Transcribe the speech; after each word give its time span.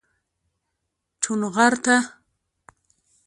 چونغرته 1.21 1.97